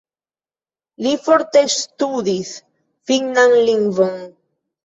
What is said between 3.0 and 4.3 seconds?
finnan lingvon.